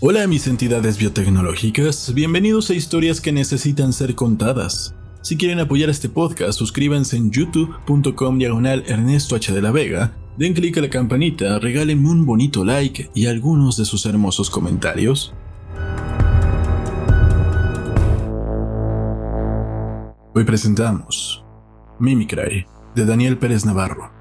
[0.00, 4.94] Hola mis entidades biotecnológicas, bienvenidos a historias que necesitan ser contadas.
[5.22, 9.52] Si quieren apoyar este podcast, suscríbanse en youtube.com diagonal Ernesto H.
[9.52, 13.84] de la Vega, den clic a la campanita, regálenme un bonito like y algunos de
[13.84, 15.34] sus hermosos comentarios.
[20.32, 21.44] Hoy presentamos
[21.98, 24.17] Mimicry de Daniel Pérez Navarro.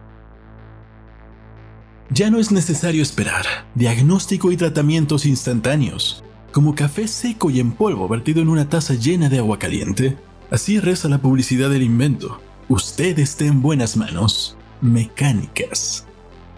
[2.09, 8.07] Ya no es necesario esperar diagnóstico y tratamientos instantáneos, como café seco y en polvo
[8.07, 10.17] vertido en una taza llena de agua caliente.
[10.49, 12.39] Así reza la publicidad del invento.
[12.69, 14.55] Usted está en buenas manos.
[14.79, 16.05] Mecánicas.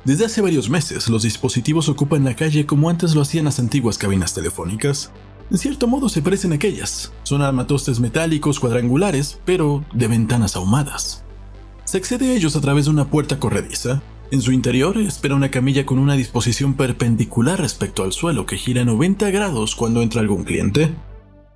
[0.06, 3.98] Desde hace varios meses, los dispositivos ocupan la calle como antes lo hacían las antiguas
[3.98, 5.12] cabinas telefónicas.
[5.50, 7.12] En cierto modo se parecen a aquellas.
[7.24, 11.24] Son armatostes metálicos cuadrangulares, pero de ventanas ahumadas.
[11.86, 15.50] Se accede a ellos a través de una puerta corrediza, en su interior espera una
[15.50, 20.44] camilla con una disposición perpendicular respecto al suelo que gira 90 grados cuando entra algún
[20.44, 20.94] cliente.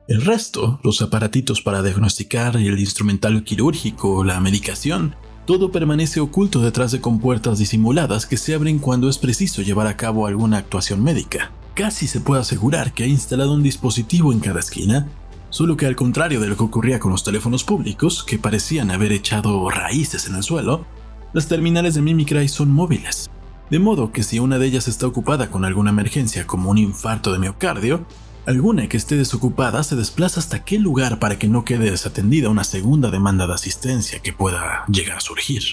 [0.08, 5.16] El resto, los aparatitos para diagnosticar, el instrumental quirúrgico, la medicación,
[5.46, 9.98] todo permanece oculto detrás de compuertas disimuladas que se abren cuando es preciso llevar a
[9.98, 11.52] cabo alguna actuación médica.
[11.76, 15.08] Casi se puede asegurar que ha instalado un dispositivo en cada esquina,
[15.50, 19.12] solo que al contrario de lo que ocurría con los teléfonos públicos, que parecían haber
[19.12, 20.86] echado raíces en el suelo,
[21.34, 23.30] las terminales de Mimicry son móviles,
[23.72, 27.34] de modo que si una de ellas está ocupada con alguna emergencia como un infarto
[27.34, 28.06] de miocardio,
[28.46, 32.64] alguna que esté desocupada se desplaza hasta aquel lugar para que no quede desatendida una
[32.64, 35.64] segunda demanda de asistencia que pueda llegar a surgir.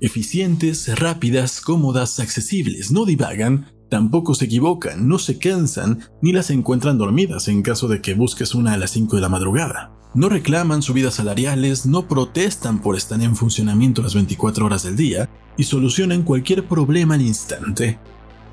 [0.00, 6.98] Eficientes, rápidas, cómodas, accesibles, no divagan, tampoco se equivocan, no se cansan, ni las encuentran
[6.98, 9.99] dormidas en caso de que busques una a las 5 de la madrugada.
[10.12, 15.30] No reclaman subidas salariales, no protestan por estar en funcionamiento las 24 horas del día
[15.56, 18.00] y solucionan cualquier problema al instante.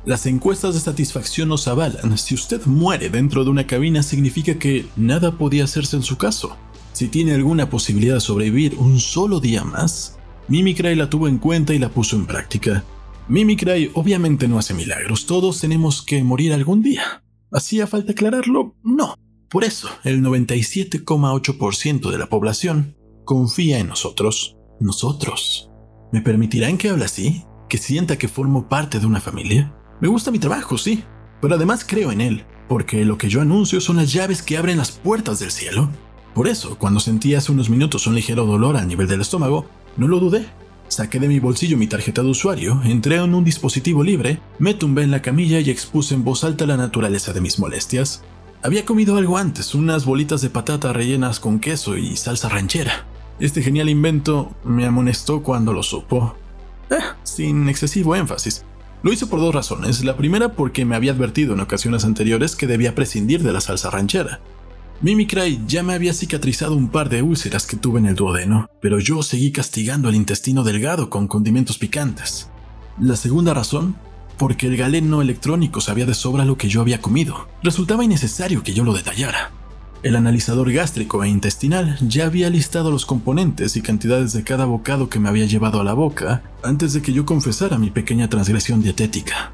[0.05, 2.17] Las encuestas de satisfacción nos avalan.
[2.17, 6.57] Si usted muere dentro de una cabina significa que nada podía hacerse en su caso.
[6.91, 10.17] Si tiene alguna posibilidad de sobrevivir un solo día más,
[10.49, 12.83] Mimicry la tuvo en cuenta y la puso en práctica.
[13.29, 17.23] Mimicry obviamente no hace milagros, todos tenemos que morir algún día.
[17.49, 18.75] ¿Hacía falta aclararlo?
[18.83, 19.15] No.
[19.53, 24.57] Por eso, el 97,8% de la población confía en nosotros.
[24.79, 25.69] Nosotros.
[26.11, 27.43] ¿Me permitirán que hable así?
[27.69, 29.71] ¿Que sienta que formo parte de una familia?
[30.01, 31.03] Me gusta mi trabajo, sí,
[31.39, 34.79] pero además creo en él, porque lo que yo anuncio son las llaves que abren
[34.79, 35.87] las puertas del cielo.
[36.33, 40.07] Por eso, cuando sentí hace unos minutos un ligero dolor al nivel del estómago, no
[40.07, 40.47] lo dudé.
[40.87, 45.03] Saqué de mi bolsillo mi tarjeta de usuario, entré en un dispositivo libre, me tumbé
[45.03, 48.23] en la camilla y expuse en voz alta la naturaleza de mis molestias.
[48.63, 53.05] Había comido algo antes, unas bolitas de patata rellenas con queso y salsa ranchera.
[53.41, 56.37] Este genial invento me amonestó cuando lo supo.
[56.89, 58.63] Eh, sin excesivo énfasis.
[59.01, 60.05] Lo hice por dos razones.
[60.05, 63.89] La primera porque me había advertido en ocasiones anteriores que debía prescindir de la salsa
[63.89, 64.39] ranchera.
[65.01, 68.97] Mimicry ya me había cicatrizado un par de úlceras que tuve en el duodeno, pero
[68.99, 72.49] yo seguí castigando el intestino delgado con condimentos picantes.
[72.97, 73.97] La segunda razón
[74.43, 77.47] porque el galeno electrónico sabía de sobra lo que yo había comido.
[77.63, 79.51] Resultaba innecesario que yo lo detallara.
[80.03, 85.07] El analizador gástrico e intestinal ya había listado los componentes y cantidades de cada bocado
[85.07, 88.81] que me había llevado a la boca antes de que yo confesara mi pequeña transgresión
[88.81, 89.53] dietética.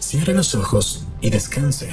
[0.00, 1.88] Cierre los ojos y descanse.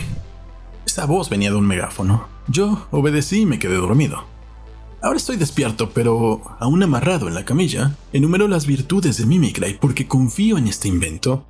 [0.88, 2.30] Esa voz venía de un megáfono.
[2.48, 4.25] Yo obedecí y me quedé dormido.
[5.04, 10.07] Ahora estoy despierto, pero aún amarrado en la camilla, enumero las virtudes de Mimicry porque
[10.07, 11.45] confío en este invento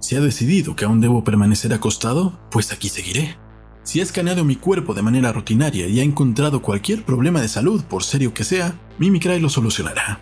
[0.00, 3.36] si ha decidido que aún debo permanecer acostado, pues aquí seguiré.
[3.82, 7.82] Si ha escaneado mi cuerpo de manera rutinaria y ha encontrado cualquier problema de salud,
[7.84, 10.20] por serio que sea, Mimicry lo solucionará.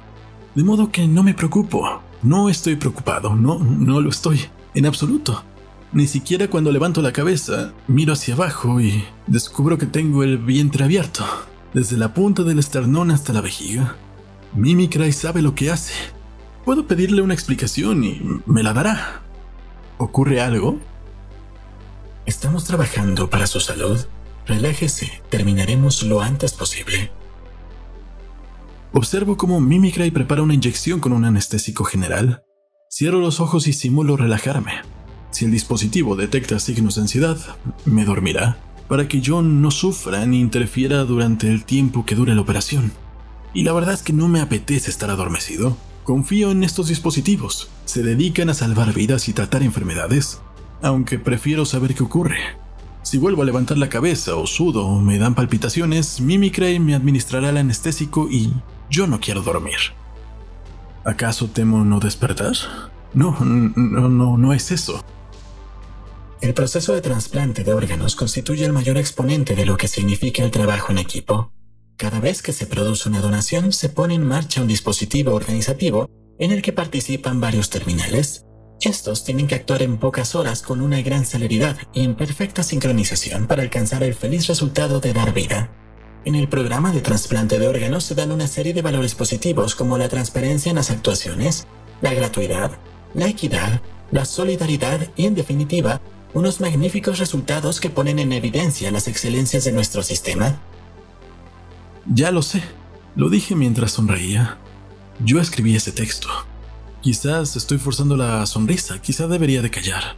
[0.54, 2.00] De modo que no me preocupo.
[2.22, 4.40] No estoy preocupado, no, no lo estoy,
[4.74, 5.44] en absoluto.
[5.92, 10.84] Ni siquiera cuando levanto la cabeza, miro hacia abajo y descubro que tengo el vientre
[10.84, 11.24] abierto,
[11.74, 13.96] desde la punta del esternón hasta la vejiga.
[14.54, 15.92] Mimicry sabe lo que hace.
[16.64, 19.25] Puedo pedirle una explicación y me la dará.
[19.98, 20.78] ¿Ocurre algo?
[22.26, 23.98] Estamos trabajando para su salud.
[24.46, 27.10] Relájese, terminaremos lo antes posible.
[28.92, 32.44] Observo cómo Mimicry prepara una inyección con un anestésico general.
[32.90, 34.72] Cierro los ojos y simulo relajarme.
[35.30, 37.38] Si el dispositivo detecta signos de ansiedad,
[37.84, 38.58] me dormirá,
[38.88, 42.92] para que yo no sufra ni interfiera durante el tiempo que dure la operación.
[43.52, 45.76] Y la verdad es que no me apetece estar adormecido.
[46.06, 47.68] Confío en estos dispositivos.
[47.84, 50.40] Se dedican a salvar vidas y tratar enfermedades,
[50.80, 52.38] aunque prefiero saber qué ocurre.
[53.02, 57.50] Si vuelvo a levantar la cabeza o sudo o me dan palpitaciones, Mimicry me administrará
[57.50, 58.52] el anestésico y
[58.88, 59.78] yo no quiero dormir.
[61.04, 62.54] ¿Acaso temo no despertar?
[63.12, 65.04] No, no, no, no es eso.
[66.40, 70.52] El proceso de trasplante de órganos constituye el mayor exponente de lo que significa el
[70.52, 71.50] trabajo en equipo.
[71.96, 76.52] Cada vez que se produce una donación, se pone en marcha un dispositivo organizativo en
[76.52, 78.44] el que participan varios terminales.
[78.82, 83.46] Estos tienen que actuar en pocas horas con una gran celeridad y en perfecta sincronización
[83.46, 85.72] para alcanzar el feliz resultado de dar vida.
[86.26, 89.96] En el programa de trasplante de órganos se dan una serie de valores positivos como
[89.96, 91.66] la transparencia en las actuaciones,
[92.02, 92.72] la gratuidad,
[93.14, 96.02] la equidad, la solidaridad y, en definitiva,
[96.34, 100.60] unos magníficos resultados que ponen en evidencia las excelencias de nuestro sistema.
[102.08, 102.62] Ya lo sé,
[103.16, 104.58] lo dije mientras sonreía.
[105.24, 106.28] Yo escribí ese texto.
[107.00, 110.16] Quizás estoy forzando la sonrisa, quizá debería de callar.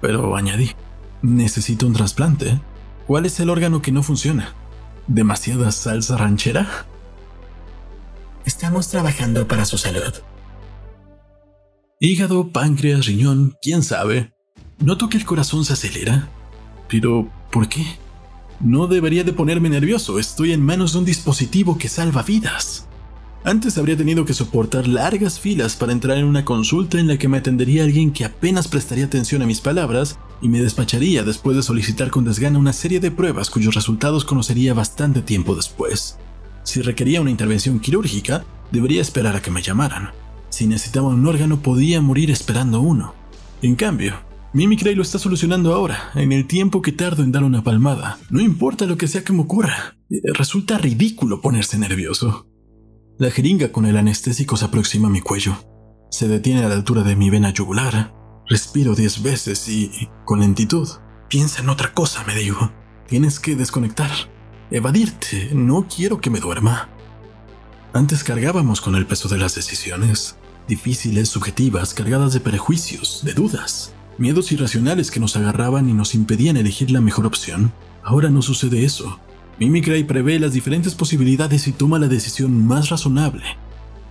[0.00, 0.72] Pero añadí,
[1.22, 2.60] necesito un trasplante.
[3.06, 4.54] ¿Cuál es el órgano que no funciona?
[5.06, 6.86] ¿Demasiada salsa ranchera?
[8.44, 10.14] Estamos trabajando para su salud.
[12.00, 14.32] Hígado, páncreas, riñón, quién sabe.
[14.78, 16.28] Noto que el corazón se acelera.
[16.88, 17.84] Pero, ¿por qué?
[18.60, 22.86] No debería de ponerme nervioso, estoy en manos de un dispositivo que salva vidas.
[23.42, 27.26] Antes habría tenido que soportar largas filas para entrar en una consulta en la que
[27.26, 31.62] me atendería alguien que apenas prestaría atención a mis palabras y me despacharía después de
[31.62, 36.18] solicitar con desgana una serie de pruebas cuyos resultados conocería bastante tiempo después.
[36.62, 40.10] Si requería una intervención quirúrgica, debería esperar a que me llamaran.
[40.50, 43.14] Si necesitaba un órgano, podía morir esperando uno.
[43.62, 44.16] En cambio,
[44.52, 48.18] Mimicry lo está solucionando ahora, en el tiempo que tardo en dar una palmada.
[48.30, 49.96] No importa lo que sea que me ocurra.
[50.10, 52.48] Eh, resulta ridículo ponerse nervioso.
[53.16, 55.54] La jeringa con el anestésico se aproxima a mi cuello.
[56.10, 58.12] Se detiene a la altura de mi vena yugular.
[58.48, 60.88] Respiro diez veces y, con lentitud,
[61.28, 62.72] piensa en otra cosa, me digo.
[63.06, 64.10] Tienes que desconectar.
[64.72, 65.50] Evadirte.
[65.52, 66.88] No quiero que me duerma.
[67.92, 70.34] Antes cargábamos con el peso de las decisiones.
[70.66, 76.56] Difíciles, subjetivas, cargadas de prejuicios, de dudas miedos irracionales que nos agarraban y nos impedían
[76.56, 77.72] elegir la mejor opción.
[78.04, 79.18] Ahora no sucede eso.
[79.58, 83.44] Mimicry prevé las diferentes posibilidades y toma la decisión más razonable,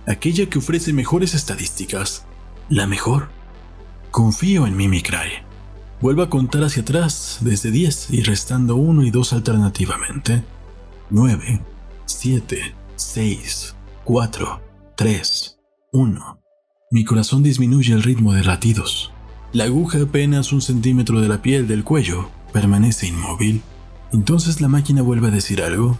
[0.06, 2.24] aquella que ofrece mejores estadísticas,
[2.68, 3.28] la mejor.
[4.10, 5.42] Confío en Mimicry.
[6.00, 10.44] Vuelvo a contar hacia atrás desde 10 y restando 1 y 2 alternativamente.
[11.10, 11.62] 9,
[12.06, 14.62] 7, 6, 4,
[14.96, 15.58] 3,
[15.92, 16.40] 1.
[16.90, 19.12] Mi corazón disminuye el ritmo de latidos.
[19.52, 23.62] La aguja apenas un centímetro de la piel del cuello permanece inmóvil.
[24.12, 25.98] Entonces la máquina vuelve a decir algo.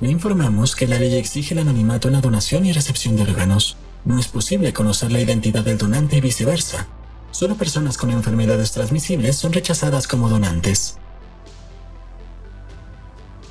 [0.00, 3.76] Le informamos que la ley exige el anonimato en la donación y recepción de órganos.
[4.06, 6.86] No es posible conocer la identidad del donante y viceversa.
[7.30, 10.96] Solo personas con enfermedades transmisibles son rechazadas como donantes.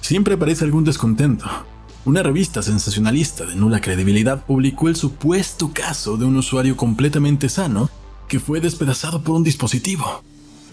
[0.01, 1.45] Siempre aparece algún descontento.
[2.05, 7.89] Una revista sensacionalista de nula credibilidad publicó el supuesto caso de un usuario completamente sano
[8.27, 10.23] que fue despedazado por un dispositivo.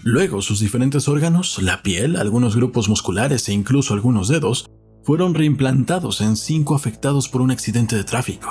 [0.03, 4.69] Luego sus diferentes órganos, la piel, algunos grupos musculares e incluso algunos dedos,
[5.03, 8.49] fueron reimplantados en cinco afectados por un accidente de tráfico.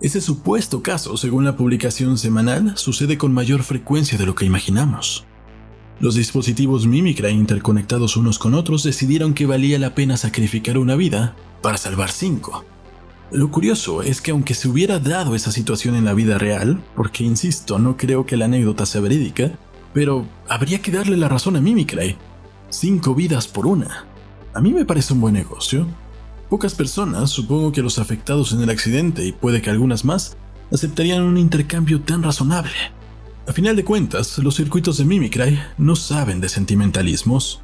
[0.00, 5.24] Ese supuesto caso, según la publicación semanal, sucede con mayor frecuencia de lo que imaginamos.
[5.98, 11.34] Los dispositivos Mimicry interconectados unos con otros decidieron que valía la pena sacrificar una vida
[11.62, 12.64] para salvar cinco.
[13.32, 17.24] Lo curioso es que aunque se hubiera dado esa situación en la vida real, porque
[17.24, 19.50] insisto, no creo que la anécdota sea verídica,
[19.92, 22.16] pero habría que darle la razón a Mimicry.
[22.70, 24.04] Cinco vidas por una.
[24.54, 25.88] A mí me parece un buen negocio.
[26.48, 30.36] Pocas personas, supongo que los afectados en el accidente y puede que algunas más,
[30.72, 32.74] aceptarían un intercambio tan razonable.
[33.48, 37.60] A final de cuentas, los circuitos de Mimicry no saben de sentimentalismos.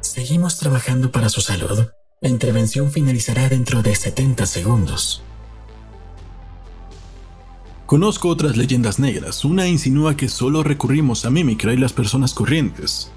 [0.00, 1.86] Seguimos trabajando para su salud
[2.24, 5.22] la intervención finalizará dentro de 70 segundos.
[7.84, 9.44] Conozco otras leyendas negras.
[9.44, 13.12] Una insinúa que solo recurrimos a Mimicry las personas corrientes.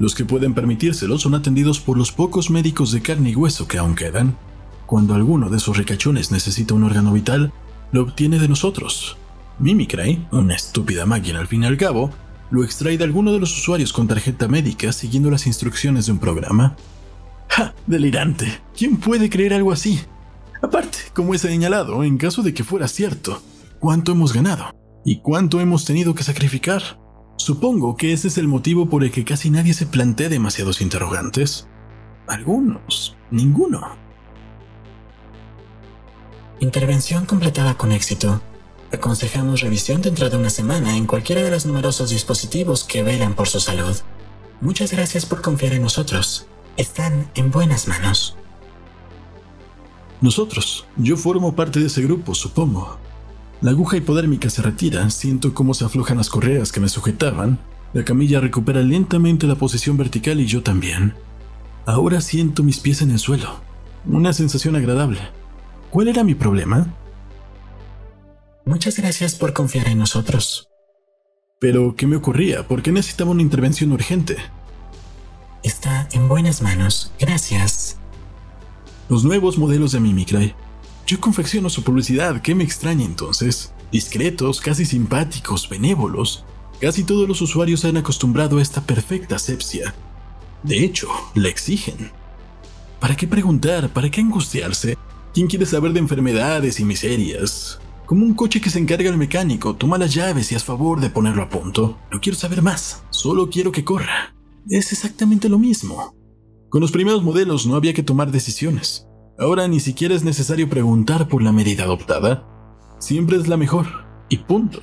[0.00, 3.78] Los que pueden permitírselo son atendidos por los pocos médicos de carne y hueso que
[3.78, 4.36] aún quedan.
[4.84, 7.52] Cuando alguno de sus ricachones necesita un órgano vital,
[7.92, 9.16] lo obtiene de nosotros.
[9.60, 12.10] Mimicry, una estúpida máquina al fin y al cabo,
[12.50, 16.18] lo extrae de alguno de los usuarios con tarjeta médica siguiendo las instrucciones de un
[16.18, 16.74] programa.
[17.50, 17.74] ¡Ja!
[17.86, 18.60] Delirante.
[18.76, 20.00] ¿Quién puede creer algo así?
[20.62, 23.42] Aparte, como he señalado, en caso de que fuera cierto,
[23.80, 24.74] ¿cuánto hemos ganado?
[25.04, 27.00] ¿Y cuánto hemos tenido que sacrificar?
[27.36, 31.66] Supongo que ese es el motivo por el que casi nadie se plantea demasiados interrogantes.
[32.28, 33.96] Algunos, ninguno.
[36.60, 38.42] Intervención completada con éxito.
[38.92, 43.48] Aconsejamos revisión dentro de una semana en cualquiera de los numerosos dispositivos que velan por
[43.48, 43.96] su salud.
[44.60, 46.46] Muchas gracias por confiar en nosotros.
[46.80, 48.38] Están en buenas manos.
[50.22, 50.86] Nosotros.
[50.96, 52.96] Yo formo parte de ese grupo, supongo.
[53.60, 57.58] La aguja hipodérmica se retira, siento cómo se aflojan las correas que me sujetaban,
[57.92, 61.12] la camilla recupera lentamente la posición vertical y yo también.
[61.84, 63.60] Ahora siento mis pies en el suelo.
[64.06, 65.20] Una sensación agradable.
[65.90, 66.94] ¿Cuál era mi problema?
[68.64, 70.70] Muchas gracias por confiar en nosotros.
[71.60, 72.66] Pero, ¿qué me ocurría?
[72.66, 74.38] ¿Por qué necesitaba una intervención urgente?
[75.62, 77.98] Está en buenas manos, gracias.
[79.10, 80.54] Los nuevos modelos de Mimicry.
[81.06, 83.74] Yo confecciono su publicidad, ¿qué me extraña entonces?
[83.92, 86.44] Discretos, casi simpáticos, benévolos.
[86.80, 89.94] Casi todos los usuarios han acostumbrado a esta perfecta asepsia.
[90.62, 92.10] De hecho, la exigen.
[92.98, 93.90] ¿Para qué preguntar?
[93.90, 94.96] ¿Para qué angustiarse?
[95.34, 97.80] ¿Quién quiere saber de enfermedades y miserias?
[98.06, 101.10] Como un coche que se encarga el mecánico, toma las llaves y haz favor de
[101.10, 101.98] ponerlo a punto.
[102.10, 104.34] No quiero saber más, solo quiero que corra.
[104.68, 106.14] Es exactamente lo mismo.
[106.68, 109.06] Con los primeros modelos no había que tomar decisiones.
[109.38, 112.46] Ahora ni siquiera es necesario preguntar por la medida adoptada.
[112.98, 113.86] Siempre es la mejor.
[114.28, 114.80] Y punto.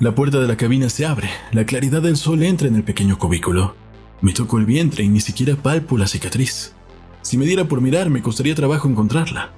[0.00, 3.18] La puerta de la cabina se abre, la claridad del sol entra en el pequeño
[3.18, 3.74] cubículo.
[4.20, 6.74] Me toco el vientre y ni siquiera palpo la cicatriz.
[7.22, 9.52] Si me diera por mirar, me costaría trabajo encontrarla.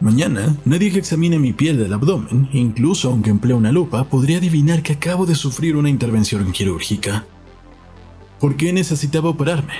[0.00, 4.82] Mañana, nadie que examine mi piel del abdomen, incluso aunque emplee una lupa, podría adivinar
[4.82, 7.26] que acabo de sufrir una intervención quirúrgica.
[8.44, 9.72] ¿Por qué necesitaba operarme?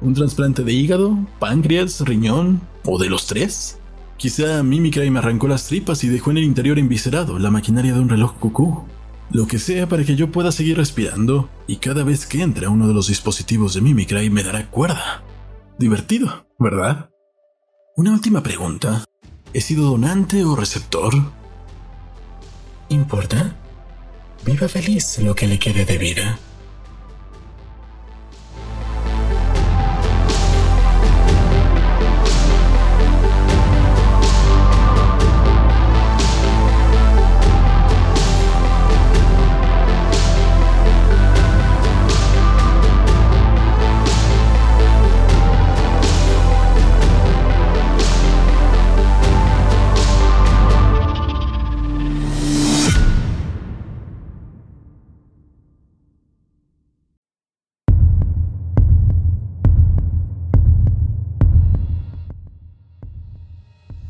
[0.00, 3.80] ¿Un trasplante de hígado, páncreas, riñón o de los tres?
[4.16, 7.98] Quizá Mimicry me arrancó las tripas y dejó en el interior enviscerado la maquinaria de
[7.98, 8.84] un reloj cucú.
[9.32, 12.70] Lo que sea para que yo pueda seguir respirando y cada vez que entre a
[12.70, 15.24] uno de los dispositivos de Mimicry me dará cuerda.
[15.76, 17.10] Divertido, ¿verdad?
[17.96, 19.02] Una última pregunta.
[19.52, 21.12] ¿He sido donante o receptor?
[22.88, 23.56] ¿Importa?
[24.44, 26.38] Viva feliz lo que le quede de vida.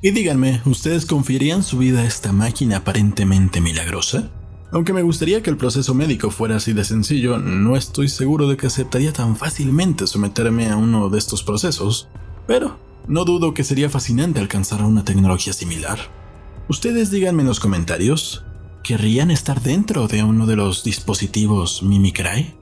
[0.07, 4.31] Y díganme, ¿ustedes confiarían su vida a esta máquina aparentemente milagrosa?
[4.71, 8.57] Aunque me gustaría que el proceso médico fuera así de sencillo, no estoy seguro de
[8.57, 12.09] que aceptaría tan fácilmente someterme a uno de estos procesos,
[12.47, 15.99] pero no dudo que sería fascinante alcanzar una tecnología similar.
[16.69, 18.45] Ustedes díganme en los comentarios,
[18.85, 22.55] ¿querrían estar dentro de uno de los dispositivos Mimicry?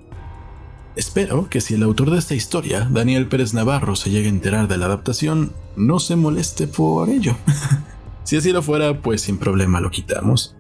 [0.97, 4.69] Espero que si el autor de esta historia, Daniel Pérez Navarro, se llegue a enterar
[4.69, 7.37] de la adaptación, no se moleste por ello.
[8.25, 10.55] si así lo fuera, pues sin problema lo quitamos.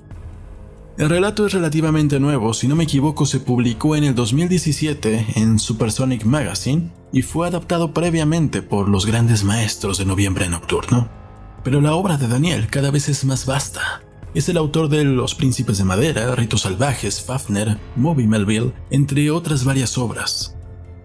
[0.96, 5.58] El relato es relativamente nuevo, si no me equivoco se publicó en el 2017 en
[5.58, 11.08] Supersonic Magazine y fue adaptado previamente por los grandes maestros de Noviembre Nocturno.
[11.64, 14.03] Pero la obra de Daniel cada vez es más vasta,
[14.34, 19.64] es el autor de Los Príncipes de Madera, Ritos Salvajes, Fafner, Moby Melville, entre otras
[19.64, 20.56] varias obras.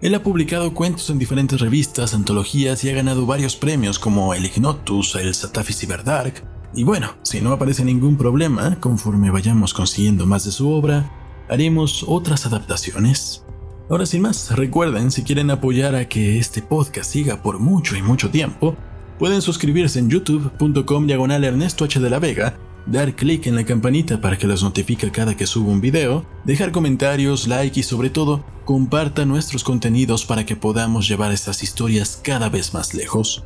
[0.02, 4.46] Él ha publicado cuentos en diferentes revistas, antologías y ha ganado varios premios como el
[4.46, 6.42] Ignotus, el Satafi Cyberdark.
[6.74, 11.12] Y bueno, si no aparece ningún problema, conforme vayamos consiguiendo más de su obra,
[11.48, 13.44] haremos otras adaptaciones.
[13.88, 18.02] Ahora sin más, recuerden si quieren apoyar a que este podcast siga por mucho y
[18.02, 18.74] mucho tiempo,
[19.20, 22.00] pueden suscribirse en youtube.com diagonal Ernesto H.
[22.00, 25.70] de la Vega dar clic en la campanita para que las notifique cada que subo
[25.70, 31.32] un video, dejar comentarios, like y sobre todo, comparta nuestros contenidos para que podamos llevar
[31.32, 33.44] estas historias cada vez más lejos.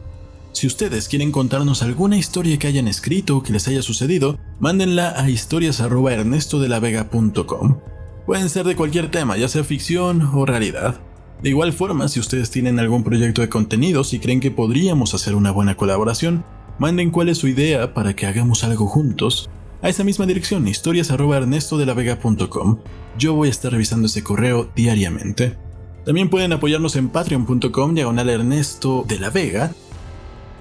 [0.52, 5.20] Si ustedes quieren contarnos alguna historia que hayan escrito o que les haya sucedido, mándenla
[5.20, 7.78] a historias@ernestodelavega.com.
[8.24, 11.00] Pueden ser de cualquier tema, ya sea ficción o realidad.
[11.42, 15.34] De igual forma, si ustedes tienen algún proyecto de contenidos y creen que podríamos hacer
[15.34, 16.44] una buena colaboración,
[16.78, 19.48] manden cuál es su idea para que hagamos algo juntos
[19.82, 22.78] a esa misma dirección, historias@ernestodelavega.com.
[23.18, 25.56] Yo voy a estar revisando ese correo diariamente.
[26.04, 29.72] También pueden apoyarnos en patreon.com diagonal Ernesto de la Vega.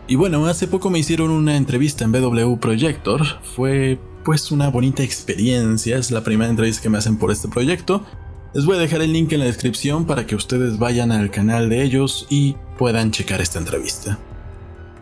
[0.08, 3.24] Y bueno, hace poco me hicieron una entrevista en BW Projector.
[3.56, 8.06] Fue pues una bonita experiencia, es la primera entrevista que me hacen por este proyecto.
[8.54, 11.70] Les voy a dejar el link en la descripción para que ustedes vayan al canal
[11.70, 14.20] de ellos y puedan checar esta entrevista.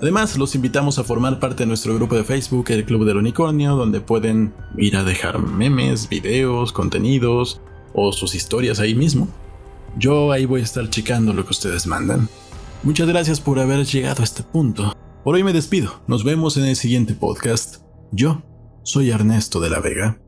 [0.01, 3.75] Además, los invitamos a formar parte de nuestro grupo de Facebook, el Club del Unicornio,
[3.75, 7.61] donde pueden ir a dejar memes, videos, contenidos
[7.93, 9.27] o sus historias ahí mismo.
[9.97, 12.29] Yo ahí voy a estar checando lo que ustedes mandan.
[12.81, 14.97] Muchas gracias por haber llegado a este punto.
[15.23, 16.01] Por hoy me despido.
[16.07, 17.83] Nos vemos en el siguiente podcast.
[18.11, 18.41] Yo
[18.81, 20.19] soy Ernesto de la Vega.